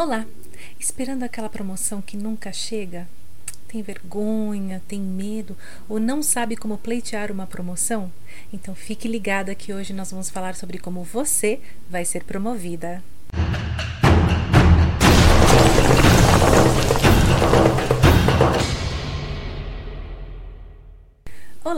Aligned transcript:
Olá! 0.00 0.24
Esperando 0.78 1.24
aquela 1.24 1.48
promoção 1.48 2.00
que 2.00 2.16
nunca 2.16 2.52
chega? 2.52 3.08
Tem 3.66 3.82
vergonha, 3.82 4.80
tem 4.86 5.00
medo 5.00 5.56
ou 5.88 5.98
não 5.98 6.22
sabe 6.22 6.54
como 6.54 6.78
pleitear 6.78 7.32
uma 7.32 7.48
promoção? 7.48 8.08
Então 8.52 8.76
fique 8.76 9.08
ligada 9.08 9.56
que 9.56 9.72
hoje 9.72 9.92
nós 9.92 10.12
vamos 10.12 10.30
falar 10.30 10.54
sobre 10.54 10.78
como 10.78 11.02
você 11.02 11.58
vai 11.90 12.04
ser 12.04 12.22
promovida. 12.22 13.02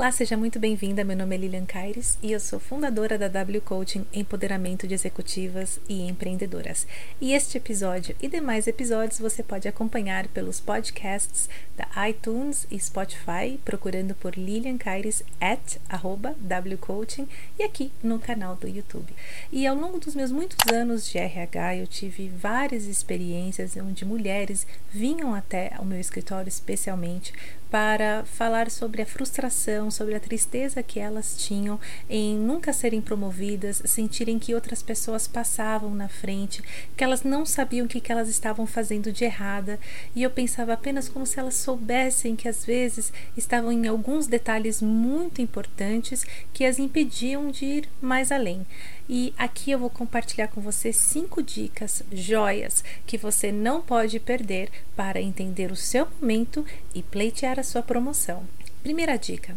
Olá, 0.00 0.10
seja 0.10 0.34
muito 0.34 0.58
bem-vinda. 0.58 1.04
Meu 1.04 1.14
nome 1.14 1.34
é 1.36 1.38
Lilian 1.38 1.66
Caires 1.66 2.16
e 2.22 2.32
eu 2.32 2.40
sou 2.40 2.58
fundadora 2.58 3.18
da 3.18 3.28
W 3.28 3.60
Coaching 3.60 4.06
Empoderamento 4.14 4.88
de 4.88 4.94
Executivas 4.94 5.78
e 5.86 6.08
Empreendedoras. 6.08 6.86
E 7.20 7.34
este 7.34 7.58
episódio 7.58 8.16
e 8.18 8.26
demais 8.26 8.66
episódios 8.66 9.18
você 9.18 9.42
pode 9.42 9.68
acompanhar 9.68 10.27
pelos 10.28 10.58
podcasts 10.58 11.50
da 11.77 12.08
iTunes 12.08 12.66
e 12.70 12.80
Spotify, 12.80 13.60
procurando 13.62 14.14
por 14.14 14.38
Lilian 14.38 14.78
Caires 14.78 15.22
at 15.38 15.77
arroba 15.86 16.34
W 16.41 16.78
Coaching 16.78 17.28
e 17.58 17.62
aqui 17.62 17.92
no 18.02 18.19
canal 18.19 18.56
do 18.56 18.66
YouTube. 18.66 19.12
E 19.52 19.66
ao 19.66 19.77
longo 19.77 20.00
dos 20.00 20.14
meus 20.14 20.32
muitos 20.32 20.56
anos 20.72 21.06
de 21.10 21.19
RH, 21.19 21.77
eu 21.77 21.86
tive 21.86 22.30
várias 22.30 22.86
experiências 22.86 23.77
onde 23.77 24.06
mulheres 24.06 24.66
vinham 24.91 25.34
até 25.34 25.72
o 25.78 25.84
meu 25.84 26.00
escritório 26.00 26.48
especialmente 26.48 27.34
para 27.70 28.24
falar 28.24 28.70
sobre 28.70 29.01
a 29.01 29.06
frustração, 29.06 29.91
sobre 29.91 30.15
a 30.15 30.20
tristeza 30.20 30.83
que 30.83 30.98
elas 30.98 31.37
tinham 31.37 31.78
em 32.09 32.37
nunca 32.37 32.73
serem 32.73 33.01
promovidas, 33.01 33.83
sentirem 33.84 34.38
que 34.38 34.55
outras 34.55 34.83
pessoas 34.83 35.28
passavam 35.28 35.95
na 35.95 36.09
frente, 36.09 36.62
que 36.97 37.05
elas 37.05 37.23
não 37.23 37.47
sabiam 37.47 37.87
o 37.87 37.88
que, 37.88 38.01
que 38.01 38.11
elas 38.11 38.28
estavam 38.28 38.66
fazendo 38.66 39.12
de 39.12 39.25
errada, 39.25 39.78
e 40.14 40.23
eu 40.23 40.30
pensava 40.30 40.73
apenas 40.73 41.09
como 41.09 41.25
se 41.25 41.38
elas 41.38 41.55
soubessem 41.55 42.34
que 42.34 42.48
às 42.48 42.64
vezes 42.64 43.12
estavam 43.36 43.70
em 43.70 43.87
alguns 43.87 44.27
detalhes 44.27 44.83
muito 44.83 45.41
importantes 45.41 46.27
que 46.53 46.64
as 46.64 46.78
impediam 46.78 47.50
de 47.50 47.64
ir 47.64 47.89
mais 48.00 48.33
além. 48.33 48.66
E 49.12 49.34
aqui 49.36 49.72
eu 49.72 49.78
vou 49.80 49.91
compartilhar 49.91 50.47
com 50.47 50.61
você 50.61 50.92
cinco 50.92 51.42
dicas, 51.42 52.00
joias, 52.12 52.84
que 53.05 53.19
você 53.19 53.50
não 53.50 53.83
pode 53.83 54.20
perder 54.20 54.70
para 54.94 55.20
entender 55.20 55.72
o 55.72 55.75
seu 55.75 56.06
momento 56.20 56.64
e 56.94 57.03
pleitear 57.03 57.58
a 57.58 57.64
sua 57.64 57.83
promoção. 57.83 58.47
Primeira 58.84 59.16
dica: 59.16 59.56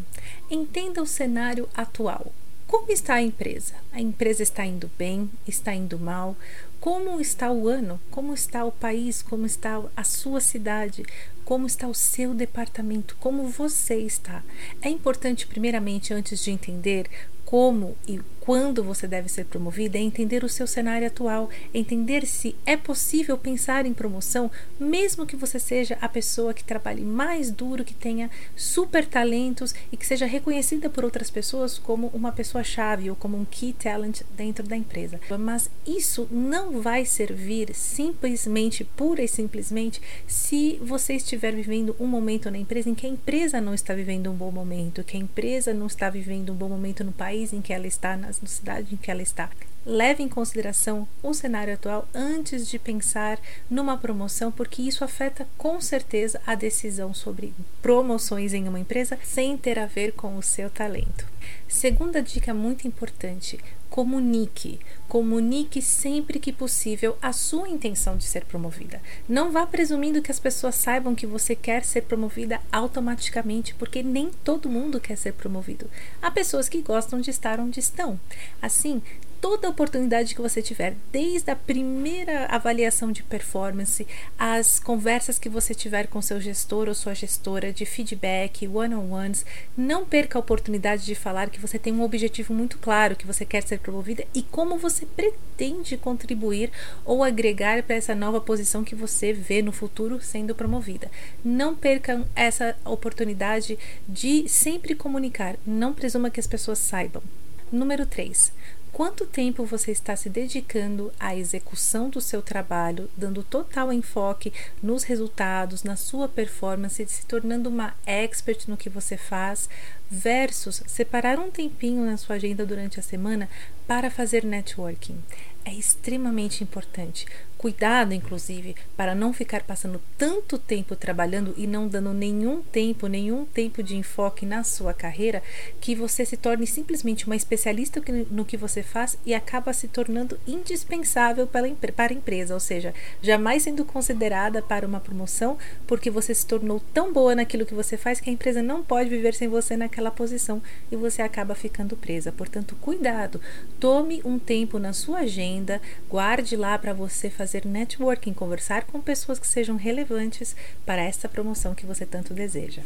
entenda 0.50 1.04
o 1.04 1.06
cenário 1.06 1.70
atual. 1.76 2.34
Como 2.66 2.92
está 2.92 3.14
a 3.14 3.22
empresa? 3.22 3.76
A 3.92 4.02
empresa 4.02 4.42
está 4.42 4.66
indo 4.66 4.90
bem? 4.98 5.30
Está 5.48 5.72
indo 5.72 6.00
mal? 6.00 6.36
Como 6.80 7.22
está 7.22 7.52
o 7.52 7.68
ano? 7.68 8.02
Como 8.10 8.34
está 8.34 8.66
o 8.66 8.72
país? 8.72 9.22
Como 9.22 9.46
está 9.46 9.80
a 9.96 10.04
sua 10.04 10.42
cidade? 10.42 11.06
Como 11.46 11.68
está 11.68 11.88
o 11.88 11.94
seu 11.94 12.34
departamento? 12.34 13.16
Como 13.20 13.48
você 13.48 13.98
está? 13.98 14.42
É 14.82 14.90
importante, 14.90 15.46
primeiramente, 15.46 16.12
antes 16.12 16.44
de 16.44 16.50
entender 16.50 17.08
como 17.46 17.96
e 18.08 18.20
quando 18.44 18.84
você 18.84 19.08
deve 19.08 19.30
ser 19.30 19.46
promovida 19.46 19.98
é 19.98 20.02
entender 20.02 20.44
o 20.44 20.50
seu 20.50 20.68
cenário 20.68 21.08
atual, 21.08 21.50
entender 21.74 22.28
se 22.28 22.58
é 22.66 22.76
possível 22.76 23.38
pensar 23.38 23.86
em 23.86 23.94
promoção, 23.94 24.52
mesmo 24.78 25.26
que 25.26 25.38
você 25.38 25.58
seja 25.58 25.98
a 26.02 26.10
pessoa 26.10 26.54
que 26.54 26.62
trabalhe 26.62 27.06
mais 27.06 27.50
duro, 27.50 27.86
que 27.86 27.94
tenha 27.94 28.30
super 28.54 29.06
talentos 29.06 29.74
e 29.94 29.96
que 29.96 30.06
seja 30.06 30.26
reconhecida 30.26 30.90
por 30.90 31.06
outras 31.06 31.32
pessoas 31.32 31.80
como 31.80 32.08
uma 32.08 32.34
pessoa 32.34 32.66
chave 32.66 33.10
ou 33.10 33.16
como 33.16 33.38
um 33.38 33.46
key 33.46 33.72
talent 33.72 34.24
dentro 34.36 34.68
da 34.68 34.76
empresa. 34.76 35.22
Mas 35.40 35.70
isso 35.88 36.28
não 36.30 36.82
vai 36.82 37.06
servir 37.06 37.74
simplesmente, 37.74 38.84
pura 38.84 39.24
e 39.24 39.28
simplesmente, 39.28 40.02
se 40.28 40.78
você 40.82 41.14
estiver 41.14 41.56
vivendo 41.56 41.96
um 41.98 42.08
momento 42.08 42.52
na 42.52 42.58
empresa 42.58 42.90
em 42.90 42.96
que 42.96 43.08
a 43.08 43.10
empresa 43.10 43.62
não 43.62 43.74
está 43.74 43.94
vivendo 43.94 44.30
um 44.30 44.36
bom 44.36 44.52
momento, 44.52 45.02
que 45.02 45.16
a 45.16 45.20
empresa 45.20 45.74
não 45.74 45.88
está 45.88 46.10
vivendo 46.10 46.52
um 46.52 46.56
bom 46.56 46.68
momento 46.68 47.06
no 47.06 47.14
país 47.14 47.54
em 47.54 47.62
que 47.62 47.72
ela 47.72 47.88
está, 47.88 48.18
na 48.42 48.48
cidade 48.48 48.94
em 48.94 48.98
que 48.98 49.12
ela 49.12 49.22
está. 49.22 49.50
Leve 49.86 50.24
em 50.24 50.30
consideração 50.30 51.06
o 51.22 51.34
cenário 51.34 51.74
atual 51.74 52.08
antes 52.14 52.70
de 52.70 52.80
pensar 52.80 53.38
numa 53.70 53.98
promoção, 53.98 54.50
porque 54.50 54.82
isso 54.82 55.04
afeta 55.04 55.46
com 55.58 55.82
certeza 55.82 56.40
a 56.48 56.56
decisão 56.56 57.14
sobre 57.14 57.54
promoções 57.82 58.54
em 58.54 58.68
uma 58.68 58.80
empresa 58.80 59.20
sem 59.24 59.58
ter 59.58 59.78
a 59.78 59.86
ver 59.86 60.14
com 60.14 60.38
o 60.38 60.44
seu 60.44 60.70
talento. 60.70 61.28
Segunda 61.68 62.22
dica 62.22 62.54
muito 62.54 62.88
importante: 62.88 63.60
comunique. 63.94 64.80
Comunique 65.08 65.80
sempre 65.80 66.40
que 66.40 66.52
possível 66.52 67.16
a 67.22 67.32
sua 67.32 67.70
intenção 67.70 68.18
de 68.18 68.24
ser 68.24 68.44
promovida. 68.44 69.00
Não 69.30 69.52
vá 69.52 69.68
presumindo 69.68 70.20
que 70.20 70.32
as 70.32 70.40
pessoas 70.40 70.74
saibam 70.74 71.14
que 71.14 71.28
você 71.28 71.56
quer 71.56 71.86
ser 71.86 72.02
promovida 72.02 72.60
automaticamente, 72.72 73.76
porque 73.76 74.02
nem 74.02 74.32
todo 74.44 74.68
mundo 74.68 75.00
quer 75.00 75.16
ser 75.16 75.34
promovido. 75.34 75.88
Há 76.20 76.32
pessoas 76.32 76.68
que 76.68 76.82
gostam 76.82 77.22
de 77.22 77.30
estar 77.30 77.60
onde 77.60 77.80
estão. 77.80 78.20
Assim, 78.60 79.00
toda 79.44 79.68
oportunidade 79.68 80.34
que 80.34 80.42
você 80.42 80.62
tiver, 80.62 80.96
desde 81.12 81.52
a 81.52 81.56
primeira 81.56 82.46
avaliação 82.46 83.12
de 83.12 83.22
performance, 83.22 84.08
as 84.40 84.80
conversas 84.80 85.38
que 85.38 85.50
você 85.50 85.74
tiver 85.74 86.08
com 86.08 86.22
seu 86.22 86.40
gestor 86.40 86.88
ou 86.88 86.96
sua 86.96 87.14
gestora 87.14 87.74
de 87.74 87.86
feedback, 87.86 88.66
one-on-ones, 88.66 89.46
não 89.76 90.06
perca 90.06 90.40
a 90.40 90.40
oportunidade 90.40 91.04
de 91.04 91.14
falar 91.14 91.50
que 91.50 91.60
você 91.60 91.78
tem 91.78 91.92
um 91.92 92.04
objetivo 92.04 92.54
muito 92.54 92.78
claro, 92.78 93.18
que 93.18 93.28
você 93.28 93.44
quer 93.46 93.64
ser 93.64 93.80
promovida 93.80 94.24
e 94.34 94.44
como 94.44 94.78
você 94.78 95.06
pretende 95.06 95.98
contribuir 95.98 96.72
ou 97.04 97.22
agregar 97.22 97.84
para 97.84 97.98
essa 97.98 98.16
nova 98.16 98.40
posição 98.40 98.82
que 98.82 98.96
você 98.96 99.34
vê 99.34 99.62
no 99.62 99.74
futuro 99.74 100.22
sendo 100.22 100.56
promovida. 100.56 101.12
Não 101.44 101.76
percam 101.76 102.26
essa 102.34 102.78
oportunidade 102.86 103.78
de 104.08 104.48
sempre 104.48 104.96
comunicar, 104.96 105.58
não 105.68 105.94
presuma 105.94 106.30
que 106.30 106.40
as 106.40 106.48
pessoas 106.48 106.80
saibam. 106.80 107.22
Número 107.70 108.06
3. 108.06 108.54
Quanto 108.94 109.26
tempo 109.26 109.66
você 109.66 109.92
está 109.92 110.16
se 110.16 110.30
dedicando 110.30 111.12
à 111.20 111.36
execução 111.36 112.12
do 112.12 112.22
seu 112.22 112.44
trabalho, 112.44 113.10
dando 113.18 113.42
total 113.42 113.92
enfoque 113.92 114.54
nos 114.84 115.02
resultados, 115.02 115.84
na 115.84 115.96
sua 115.96 116.30
performance, 116.30 117.04
se 117.08 117.26
tornando 117.26 117.70
uma 117.70 117.96
expert 118.06 118.68
no 118.68 118.78
que 118.78 118.92
você 118.92 119.18
faz, 119.18 119.68
versus 120.14 120.84
separar 120.86 121.40
um 121.40 121.50
tempinho 121.50 122.06
na 122.06 122.18
sua 122.18 122.36
agenda 122.36 122.66
durante 122.66 123.00
a 123.00 123.04
semana 123.04 123.50
para 123.88 124.12
fazer 124.12 124.46
networking. 124.46 125.18
É 125.66 125.74
extremamente 125.74 126.64
importante. 126.64 127.26
Cuidado, 127.58 128.14
inclusive, 128.14 128.76
para 128.98 129.16
não 129.16 129.32
ficar 129.32 129.64
passando 129.64 130.02
tanto 130.18 130.58
tempo 130.58 130.98
trabalhando 130.98 131.54
e 131.56 131.66
não 131.66 131.88
dando 131.88 132.14
nenhum 132.14 132.62
tempo, 132.62 133.08
nenhum 133.08 133.46
tempo 133.46 133.82
de 133.82 133.96
enfoque 133.96 134.46
na 134.46 134.66
sua 134.66 134.94
carreira, 134.94 135.42
que 135.80 135.96
você 135.96 136.26
se 136.26 136.36
torne 136.36 136.68
simplesmente 136.68 137.26
uma 137.26 137.38
especialista 137.38 138.04
no 138.30 138.44
que 138.44 138.58
você 138.58 138.84
faz 138.84 139.18
e 139.26 139.34
acaba 139.34 139.72
se 139.72 139.88
tornando 139.88 140.38
indispensável 140.46 141.48
para 141.48 141.66
a 141.66 142.14
empresa, 142.14 142.54
ou 142.54 142.60
seja, 142.60 142.94
jamais 143.22 143.64
sendo 143.64 143.86
considerada 143.86 144.62
para 144.62 144.86
uma 144.86 145.00
promoção 145.00 145.58
porque 145.88 146.10
você 146.10 146.36
se 146.36 146.46
tornou 146.46 146.82
tão 146.94 147.14
boa 147.14 147.34
naquilo 147.34 147.66
que 147.66 147.74
você 147.74 147.96
faz 147.96 148.20
que 148.20 148.30
a 148.30 148.34
empresa 148.34 148.62
não 148.62 148.84
pode 148.84 149.10
viver 149.10 149.34
sem 149.34 149.48
você 149.48 149.78
naquela 149.78 150.03
posição 150.12 150.62
e 150.92 150.96
você 150.96 151.22
acaba 151.22 151.56
ficando 151.56 151.98
presa. 151.98 152.32
Portanto, 152.32 152.76
cuidado, 152.82 153.40
tome 153.80 154.22
um 154.24 154.40
tempo 154.40 154.80
na 154.80 154.94
sua 154.94 155.20
agenda, 155.20 155.82
guarde 156.10 156.56
lá 156.56 156.78
para 156.78 156.94
você 156.94 157.30
fazer 157.30 157.66
networking, 157.66 158.34
conversar 158.34 158.86
com 158.86 159.02
pessoas 159.02 159.40
que 159.40 159.48
sejam 159.48 159.76
relevantes 159.76 160.56
para 160.86 161.02
essa 161.02 161.30
promoção 161.30 161.76
que 161.76 161.86
você 161.86 162.06
tanto 162.06 162.34
deseja. 162.34 162.82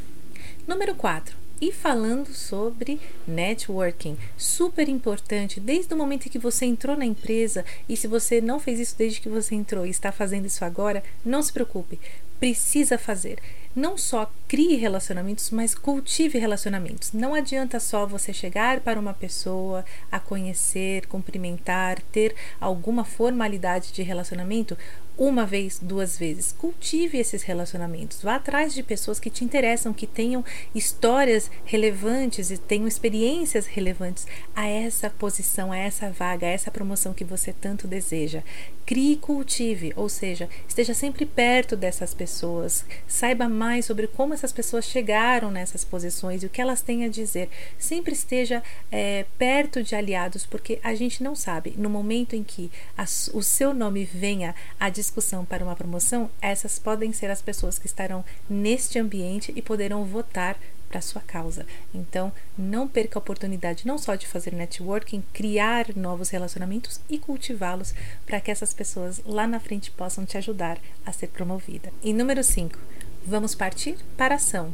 Número 0.68 0.94
4. 0.96 1.48
E 1.60 1.72
falando 1.72 2.34
sobre 2.36 3.00
networking, 3.28 4.16
super 4.38 4.88
importante, 4.88 5.60
desde 5.60 5.92
o 5.92 5.98
momento 5.98 6.28
em 6.28 6.30
que 6.30 6.38
você 6.38 6.66
entrou 6.66 6.96
na 6.96 7.06
empresa, 7.06 7.66
e 7.90 7.98
se 7.98 8.08
você 8.08 8.40
não 8.40 8.60
fez 8.60 8.80
isso 8.80 8.96
desde 8.96 9.20
que 9.20 9.28
você 9.28 9.56
entrou 9.56 9.84
e 9.84 9.90
está 9.90 10.12
fazendo 10.12 10.46
isso 10.46 10.64
agora, 10.64 11.04
não 11.26 11.42
se 11.42 11.52
preocupe, 11.52 12.00
precisa 12.40 12.98
fazer 13.00 13.40
não 13.78 13.98
só 13.98 14.32
crie 14.48 14.76
relacionamentos, 14.76 15.52
mas 15.52 15.76
cultive 15.76 16.40
relacionamentos. 16.40 17.14
Não 17.14 17.36
adianta 17.36 17.80
só 17.80 18.08
você 18.08 18.34
chegar 18.34 18.80
para 18.80 19.00
uma 19.00 19.14
pessoa, 19.14 19.86
a 20.12 20.20
conhecer, 20.20 21.06
cumprimentar, 21.06 22.02
ter 22.12 22.34
alguma 22.60 23.06
formalidade 23.06 23.92
de 23.92 24.02
relacionamento 24.02 24.76
uma 25.18 25.46
vez, 25.46 25.80
duas 25.82 26.18
vezes. 26.18 26.54
Cultive 26.58 27.18
esses 27.18 27.42
relacionamentos. 27.42 28.22
Vá 28.22 28.36
atrás 28.36 28.74
de 28.74 28.84
pessoas 28.84 29.20
que 29.20 29.32
te 29.32 29.44
interessam, 29.44 29.92
que 29.92 30.06
tenham 30.06 30.46
histórias 30.76 31.50
relevantes 31.66 32.52
e 32.52 32.58
tenham 32.58 32.88
experiências 32.88 33.66
relevantes 33.66 34.28
a 34.56 34.68
essa 34.68 35.10
posição, 35.10 35.72
a 35.72 35.78
essa 35.78 36.12
vaga, 36.12 36.46
a 36.46 36.52
essa 36.52 36.70
promoção 36.70 37.14
que 37.14 37.26
você 37.26 37.52
tanto 37.52 37.88
deseja. 37.88 38.44
Crie 38.86 39.14
e 39.14 39.18
cultive, 39.18 39.92
ou 39.96 40.08
seja, 40.08 40.48
esteja 40.68 40.94
sempre 40.94 41.26
perto 41.26 41.76
dessas 41.76 42.14
pessoas 42.14 42.86
saiba 43.08 43.50
mais 43.50 43.67
sobre 43.86 44.08
como 44.08 44.34
essas 44.34 44.52
pessoas 44.52 44.86
chegaram 44.86 45.52
nessas 45.52 45.84
posições 45.84 46.42
e 46.42 46.46
o 46.46 46.50
que 46.50 46.62
elas 46.62 46.82
têm 46.82 47.06
a 47.06 47.10
dizer. 47.10 47.50
Sempre 47.78 48.14
esteja 48.14 48.64
é, 48.92 49.26
perto 49.38 49.84
de 49.84 49.96
aliados, 49.96 50.46
porque 50.46 50.80
a 50.84 50.96
gente 50.96 51.24
não 51.24 51.36
sabe. 51.36 51.74
No 51.78 51.90
momento 51.90 52.36
em 52.36 52.44
que 52.44 52.72
a, 52.98 53.04
o 53.34 53.44
seu 53.44 53.74
nome 53.74 54.06
venha 54.06 54.56
à 54.80 54.90
discussão 54.90 55.46
para 55.46 55.64
uma 55.64 55.76
promoção, 55.76 56.30
essas 56.42 56.80
podem 56.80 57.12
ser 57.12 57.30
as 57.30 57.42
pessoas 57.42 57.78
que 57.78 57.88
estarão 57.88 58.24
neste 58.50 58.98
ambiente 58.98 59.52
e 59.56 59.62
poderão 59.62 60.06
votar 60.06 60.58
para 60.88 61.02
sua 61.02 61.22
causa. 61.22 61.66
Então, 61.94 62.32
não 62.58 62.88
perca 62.88 63.18
a 63.18 63.22
oportunidade 63.22 63.86
não 63.86 63.98
só 63.98 64.16
de 64.16 64.28
fazer 64.28 64.54
networking, 64.54 65.24
criar 65.34 65.96
novos 65.96 66.30
relacionamentos 66.30 67.00
e 67.10 67.18
cultivá-los 67.18 67.94
para 68.26 68.40
que 68.40 68.52
essas 68.52 68.74
pessoas 68.74 69.22
lá 69.26 69.46
na 69.46 69.60
frente 69.60 69.92
possam 69.92 70.26
te 70.26 70.38
ajudar 70.38 70.80
a 71.06 71.12
ser 71.12 71.28
promovida. 71.28 71.92
E 72.02 72.14
número 72.14 72.44
5, 72.44 72.80
vamos 73.28 73.54
partir 73.54 73.98
para 74.16 74.36
a 74.36 74.38
ação. 74.38 74.74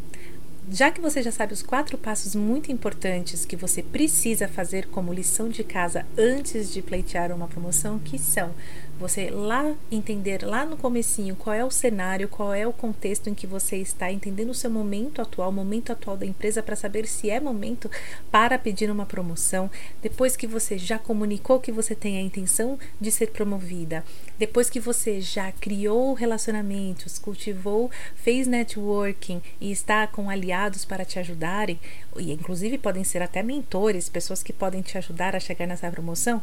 Já 0.72 0.92
que 0.92 1.02
você 1.02 1.22
já 1.22 1.32
sabe 1.32 1.52
os 1.52 1.62
quatro 1.62 1.98
passos 1.98 2.36
muito 2.36 2.72
importantes 2.72 3.44
que 3.46 3.56
você 3.56 3.84
precisa 3.84 4.48
fazer 4.48 4.88
como 4.88 5.14
lição 5.14 5.50
de 5.50 5.64
casa 5.64 6.06
antes 6.18 6.72
de 6.72 6.82
pleitear 6.82 7.34
uma 7.34 7.48
promoção, 7.48 8.00
que 8.00 8.18
são 8.18 8.54
você 9.00 9.30
lá 9.30 9.75
entender 9.92 10.44
lá 10.44 10.66
no 10.66 10.78
comecinho 10.78 11.36
qual 11.36 11.54
é 11.54 11.63
o 11.63 11.72
cenário, 11.72 12.28
qual 12.28 12.54
é 12.54 12.66
o 12.66 12.74
contexto 12.74 13.30
em 13.30 13.34
que 13.34 13.48
você 13.48 13.78
está, 13.78 14.12
entendendo 14.12 14.51
o 14.51 14.54
seu 14.54 14.69
momento 14.69 15.22
atual, 15.22 15.50
o 15.50 15.54
momento 15.54 15.92
atual 15.92 16.16
da 16.16 16.25
empresa 16.25 16.62
para 16.62 16.75
saber 16.75 17.07
se 17.07 17.30
é 17.30 17.40
momento 17.40 17.90
para 18.31 18.57
pedir 18.57 18.90
uma 18.90 19.06
promoção. 19.06 19.69
Depois 20.01 20.36
que 20.36 20.48
você 20.48 20.78
já 20.78 21.00
comunicou 21.00 21.60
que 21.60 21.72
você 21.72 21.95
tem 21.95 22.18
a 22.18 22.22
intenção 22.22 22.78
de 23.00 23.12
ser 23.12 23.31
promovida, 23.31 24.04
depois 24.38 24.69
que 24.69 24.80
você 24.80 25.19
já 25.19 25.51
criou 25.51 26.13
relacionamentos, 26.13 27.18
cultivou, 27.18 27.90
fez 28.16 28.48
networking 28.48 29.42
e 29.60 29.72
está 29.72 30.07
com 30.07 30.30
aliados 30.30 30.86
para 30.86 31.06
te 31.06 31.19
ajudarem, 31.19 31.80
e 32.18 32.31
inclusive 32.31 32.78
podem 32.78 33.04
ser 33.04 33.22
até 33.22 33.42
mentores, 33.42 34.10
pessoas 34.10 34.44
que 34.44 34.54
podem 34.54 34.81
te 34.81 34.98
ajudar 34.98 35.36
a 35.36 35.40
chegar 35.40 35.68
nessa 35.68 35.90
promoção, 35.90 36.42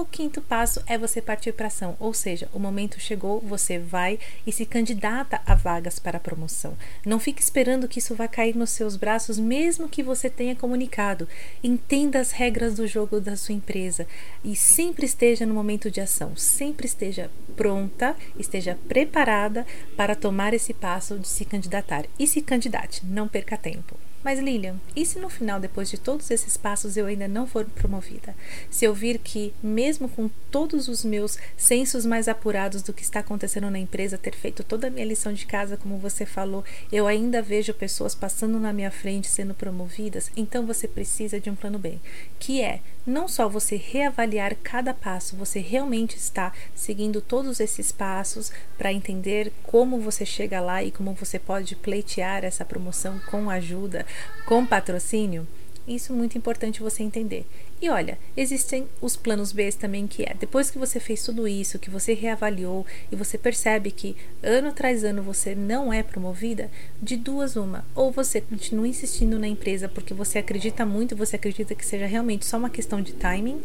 o 0.00 0.04
quinto 0.04 0.40
passo 0.40 0.80
é 0.86 0.96
você 0.96 1.20
partir 1.20 1.52
para 1.52 1.66
ação, 1.66 1.96
ou 1.98 2.14
seja, 2.14 2.48
o 2.52 2.58
momento 2.60 3.00
chegou, 3.00 3.40
você 3.40 3.80
vai 3.80 4.16
e 4.46 4.52
se 4.52 4.64
candidata 4.64 5.40
a 5.44 5.56
vagas 5.56 5.98
para 5.98 6.18
a 6.18 6.20
promoção. 6.20 6.78
Não 7.04 7.18
fique 7.18 7.42
esperando 7.42 7.88
que 7.88 7.98
isso 7.98 8.14
vá 8.14 8.28
cair 8.28 8.54
nos 8.54 8.70
seus 8.70 8.94
braços, 8.94 9.40
mesmo 9.40 9.88
que 9.88 10.00
você 10.00 10.30
tenha 10.30 10.54
comunicado. 10.54 11.26
Entenda 11.64 12.20
as 12.20 12.30
regras 12.30 12.76
do 12.76 12.86
jogo 12.86 13.20
da 13.20 13.36
sua 13.36 13.56
empresa 13.56 14.06
e 14.44 14.54
sempre 14.54 15.04
esteja 15.04 15.44
no 15.44 15.52
momento 15.52 15.90
de 15.90 16.00
ação, 16.00 16.36
sempre 16.36 16.86
esteja 16.86 17.28
pronta, 17.56 18.14
esteja 18.38 18.78
preparada 18.86 19.66
para 19.96 20.14
tomar 20.14 20.54
esse 20.54 20.72
passo 20.72 21.18
de 21.18 21.26
se 21.26 21.44
candidatar. 21.44 22.04
E 22.16 22.24
se 22.24 22.40
candidate, 22.40 23.04
não 23.04 23.26
perca 23.26 23.56
tempo. 23.56 23.96
Mas 24.28 24.40
Lilian, 24.40 24.78
e 24.94 25.06
se 25.06 25.18
no 25.18 25.30
final, 25.30 25.58
depois 25.58 25.88
de 25.88 25.96
todos 25.96 26.30
esses 26.30 26.54
passos, 26.54 26.98
eu 26.98 27.06
ainda 27.06 27.26
não 27.26 27.46
for 27.46 27.64
promovida? 27.64 28.36
Se 28.70 28.84
eu 28.84 28.92
vir 28.92 29.18
que, 29.18 29.54
mesmo 29.62 30.06
com 30.06 30.28
todos 30.50 30.86
os 30.86 31.02
meus 31.02 31.38
sensos 31.56 32.04
mais 32.04 32.28
apurados 32.28 32.82
do 32.82 32.92
que 32.92 33.02
está 33.02 33.20
acontecendo 33.20 33.70
na 33.70 33.78
empresa, 33.78 34.18
ter 34.18 34.34
feito 34.34 34.62
toda 34.62 34.88
a 34.88 34.90
minha 34.90 35.06
lição 35.06 35.32
de 35.32 35.46
casa, 35.46 35.78
como 35.78 35.96
você 35.96 36.26
falou, 36.26 36.62
eu 36.92 37.06
ainda 37.06 37.40
vejo 37.40 37.72
pessoas 37.72 38.14
passando 38.14 38.60
na 38.60 38.70
minha 38.70 38.90
frente 38.90 39.28
sendo 39.28 39.54
promovidas, 39.54 40.30
então 40.36 40.66
você 40.66 40.86
precisa 40.86 41.40
de 41.40 41.48
um 41.48 41.54
plano 41.54 41.78
B, 41.78 41.98
que 42.38 42.60
é 42.60 42.80
não 43.08 43.26
só 43.26 43.48
você 43.48 43.76
reavaliar 43.76 44.54
cada 44.62 44.92
passo, 44.92 45.36
você 45.36 45.60
realmente 45.60 46.16
está 46.16 46.52
seguindo 46.74 47.20
todos 47.20 47.58
esses 47.58 47.90
passos 47.90 48.52
para 48.76 48.92
entender 48.92 49.52
como 49.64 49.98
você 49.98 50.24
chega 50.24 50.60
lá 50.60 50.82
e 50.82 50.90
como 50.90 51.14
você 51.14 51.38
pode 51.38 51.74
pleitear 51.74 52.44
essa 52.44 52.64
promoção 52.64 53.18
com 53.30 53.50
ajuda, 53.50 54.06
com 54.46 54.64
patrocínio. 54.64 55.46
Isso 55.88 56.12
é 56.12 56.16
muito 56.16 56.36
importante 56.36 56.82
você 56.82 57.02
entender. 57.02 57.46
E 57.80 57.88
olha, 57.88 58.18
existem 58.36 58.86
os 59.00 59.16
planos 59.16 59.52
B 59.52 59.72
também, 59.72 60.06
que 60.06 60.22
é 60.22 60.34
depois 60.38 60.70
que 60.70 60.78
você 60.78 61.00
fez 61.00 61.22
tudo 61.22 61.48
isso, 61.48 61.78
que 61.78 61.88
você 61.88 62.12
reavaliou 62.12 62.84
e 63.10 63.16
você 63.16 63.38
percebe 63.38 63.90
que 63.90 64.14
ano 64.42 64.70
tras 64.72 65.02
ano 65.02 65.22
você 65.22 65.54
não 65.54 65.90
é 65.90 66.02
promovida, 66.02 66.70
de 67.00 67.16
duas 67.16 67.56
uma. 67.56 67.86
Ou 67.94 68.12
você 68.12 68.38
continua 68.42 68.86
insistindo 68.86 69.38
na 69.38 69.48
empresa 69.48 69.88
porque 69.88 70.12
você 70.12 70.38
acredita 70.38 70.84
muito, 70.84 71.16
você 71.16 71.36
acredita 71.36 71.74
que 71.74 71.86
seja 71.86 72.04
realmente 72.04 72.44
só 72.44 72.58
uma 72.58 72.68
questão 72.68 73.00
de 73.00 73.14
timing, 73.14 73.58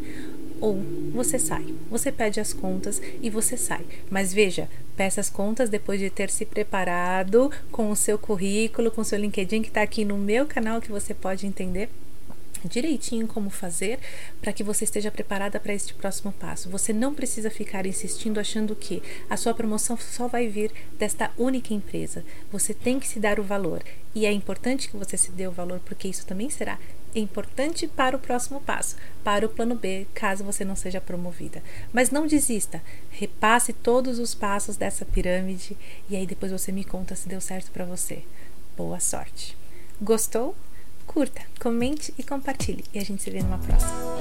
ou 0.62 0.82
você 1.12 1.38
sai. 1.38 1.76
Você 1.92 2.10
pede 2.10 2.40
as 2.40 2.54
contas 2.54 3.02
e 3.22 3.30
você 3.30 3.58
sai. 3.58 3.86
Mas 4.10 4.34
veja, 4.34 4.70
peça 4.96 5.20
as 5.20 5.30
contas 5.30 5.70
depois 5.70 6.00
de 6.00 6.10
ter 6.10 6.30
se 6.30 6.46
preparado 6.46 7.52
com 7.70 7.92
o 7.92 7.98
seu 7.98 8.18
currículo, 8.18 8.92
com 8.92 9.02
o 9.02 9.06
seu 9.06 9.20
LinkedIn 9.20 9.62
que 9.62 9.68
está 9.68 9.82
aqui 9.82 10.06
no 10.06 10.18
meu 10.18 10.46
canal 10.46 10.80
que 10.80 10.90
você 10.90 11.14
pode 11.14 11.46
entender 11.46 11.90
direitinho 12.68 13.28
como 13.28 13.50
fazer 13.50 14.00
para 14.42 14.54
que 14.54 14.64
você 14.64 14.84
esteja 14.84 15.12
preparada 15.12 15.60
para 15.60 15.74
este 15.74 15.94
próximo 15.94 16.32
passo. 16.32 16.70
Você 16.70 16.94
não 16.94 17.14
precisa 17.14 17.50
ficar 17.50 17.86
insistindo 17.86 18.40
achando 18.40 18.76
que 18.76 19.02
a 19.30 19.38
sua 19.38 19.54
promoção 19.54 19.98
só 19.98 20.28
vai 20.28 20.48
vir 20.48 20.72
desta 20.98 21.32
única 21.38 21.74
empresa. 21.74 22.24
Você 22.52 22.74
tem 22.74 23.00
que 23.00 23.08
se 23.08 23.20
dar 23.20 23.40
o 23.40 23.44
valor 23.44 23.84
e 24.16 24.26
é 24.26 24.32
importante 24.32 24.90
que 24.90 24.98
você 24.98 25.18
se 25.18 25.32
dê 25.32 25.48
o 25.48 25.52
valor 25.52 25.80
porque 25.86 26.08
isso 26.08 26.26
também 26.26 26.50
será 26.50 26.78
importante 27.16 27.88
para 27.88 28.16
o 28.16 28.20
próximo 28.20 28.60
passo, 28.60 28.96
para 29.24 29.46
o 29.46 29.50
plano 29.50 29.76
B, 29.76 30.08
caso 30.14 30.44
você 30.44 30.66
não 30.66 30.76
seja 30.76 31.00
promovida. 31.00 31.62
Mas 31.92 32.10
não 32.10 32.26
desista, 32.26 32.82
repasse 33.12 33.72
todos 33.72 34.20
os 34.20 34.34
passos 34.34 34.78
dessa 34.78 35.06
pirâmide 35.06 35.78
e 36.10 36.16
aí 36.16 36.26
depois 36.26 36.52
você 36.52 36.72
me 36.72 36.84
conta 36.84 37.16
se 37.16 37.30
deu 37.30 37.40
certo 37.40 37.72
para 37.72 37.86
você. 37.86 38.24
Boa 38.76 39.00
sorte. 39.00 39.56
Gostou? 40.02 40.56
Curta, 41.06 41.42
comente 41.60 42.14
e 42.18 42.24
compartilhe. 42.24 42.84
E 42.94 43.00
a 43.00 43.04
gente 43.04 43.22
se 43.22 43.30
vê 43.30 43.42
numa 43.42 43.58
próxima. 43.58 44.13